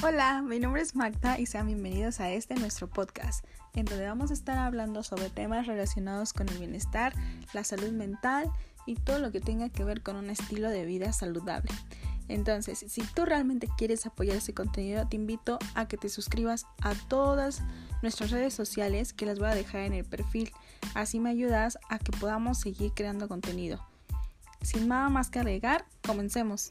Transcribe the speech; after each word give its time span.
Hola, 0.00 0.42
mi 0.42 0.60
nombre 0.60 0.80
es 0.80 0.94
Magda 0.94 1.40
y 1.40 1.46
sean 1.46 1.66
bienvenidos 1.66 2.20
a 2.20 2.30
este 2.30 2.54
nuestro 2.54 2.86
podcast, 2.86 3.44
en 3.74 3.84
donde 3.84 4.06
vamos 4.06 4.30
a 4.30 4.34
estar 4.34 4.56
hablando 4.56 5.02
sobre 5.02 5.28
temas 5.28 5.66
relacionados 5.66 6.32
con 6.32 6.48
el 6.48 6.58
bienestar, 6.58 7.14
la 7.52 7.64
salud 7.64 7.90
mental 7.90 8.48
y 8.86 8.94
todo 8.94 9.18
lo 9.18 9.32
que 9.32 9.40
tenga 9.40 9.70
que 9.70 9.82
ver 9.82 10.04
con 10.04 10.14
un 10.14 10.30
estilo 10.30 10.70
de 10.70 10.86
vida 10.86 11.12
saludable. 11.12 11.72
Entonces, 12.28 12.84
si 12.86 13.02
tú 13.02 13.24
realmente 13.24 13.68
quieres 13.76 14.06
apoyar 14.06 14.36
este 14.36 14.54
contenido, 14.54 15.08
te 15.08 15.16
invito 15.16 15.58
a 15.74 15.88
que 15.88 15.96
te 15.96 16.08
suscribas 16.08 16.64
a 16.80 16.94
todas 17.08 17.62
nuestras 18.00 18.30
redes 18.30 18.54
sociales 18.54 19.12
que 19.12 19.26
las 19.26 19.40
voy 19.40 19.48
a 19.48 19.54
dejar 19.56 19.80
en 19.80 19.94
el 19.94 20.04
perfil. 20.04 20.52
Así 20.94 21.18
me 21.18 21.30
ayudas 21.30 21.76
a 21.88 21.98
que 21.98 22.12
podamos 22.12 22.60
seguir 22.60 22.92
creando 22.94 23.26
contenido. 23.26 23.84
Sin 24.62 24.86
nada 24.86 25.08
más 25.08 25.28
que 25.28 25.40
agregar, 25.40 25.86
comencemos. 26.06 26.70